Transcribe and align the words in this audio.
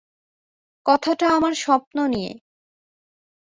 কথাটা 0.85 1.25
আমার 1.29 1.53
স্বপ্ন 1.55 1.97
নিয়ে। 2.07 2.31